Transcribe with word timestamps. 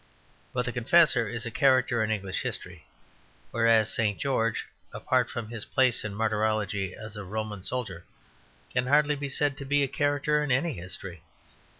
But 0.51 0.65
the 0.65 0.71
Confessor 0.71 1.27
is 1.27 1.45
a 1.45 1.51
character 1.51 2.03
in 2.03 2.09
English 2.09 2.41
history; 2.41 2.85
whereas 3.51 3.93
St. 3.93 4.17
George, 4.17 4.65
apart 4.91 5.29
from 5.29 5.49
his 5.49 5.63
place 5.65 6.03
in 6.03 6.15
martyrology 6.15 6.95
as 6.95 7.15
a 7.15 7.23
Roman 7.23 7.61
soldier, 7.61 8.03
can 8.73 8.87
hardly 8.87 9.15
be 9.15 9.29
said 9.29 9.57
to 9.57 9.63
be 9.65 9.83
a 9.83 9.87
character 9.87 10.43
in 10.43 10.49
any 10.51 10.73
history. 10.73 11.21